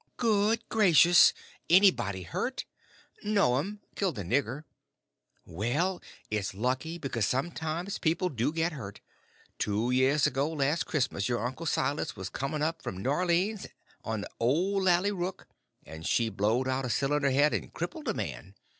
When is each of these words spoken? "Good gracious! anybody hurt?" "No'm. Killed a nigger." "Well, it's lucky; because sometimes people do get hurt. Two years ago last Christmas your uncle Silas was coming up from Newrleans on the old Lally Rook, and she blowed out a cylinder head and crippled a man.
"Good 0.17 0.67
gracious! 0.67 1.31
anybody 1.69 2.23
hurt?" 2.23 2.65
"No'm. 3.21 3.81
Killed 3.95 4.17
a 4.17 4.23
nigger." 4.23 4.63
"Well, 5.45 6.01
it's 6.31 6.55
lucky; 6.55 6.97
because 6.97 7.27
sometimes 7.27 7.99
people 7.99 8.29
do 8.29 8.51
get 8.51 8.71
hurt. 8.73 8.99
Two 9.59 9.91
years 9.91 10.25
ago 10.25 10.49
last 10.51 10.87
Christmas 10.87 11.29
your 11.29 11.45
uncle 11.45 11.67
Silas 11.67 12.15
was 12.15 12.29
coming 12.29 12.63
up 12.63 12.81
from 12.81 12.97
Newrleans 12.97 13.67
on 14.03 14.21
the 14.21 14.29
old 14.39 14.81
Lally 14.85 15.11
Rook, 15.11 15.47
and 15.85 16.03
she 16.03 16.29
blowed 16.29 16.67
out 16.67 16.83
a 16.83 16.89
cylinder 16.89 17.29
head 17.29 17.53
and 17.53 17.71
crippled 17.71 18.07
a 18.07 18.15
man. 18.15 18.55